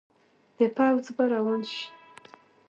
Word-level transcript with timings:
د 0.57 0.59
پوځ 0.75 1.05
به 1.15 1.23
روان 1.33 1.61
شي. 1.71 1.85